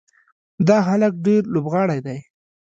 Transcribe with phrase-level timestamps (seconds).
[0.67, 2.19] دا هلک ډېر لوبغاړی دی.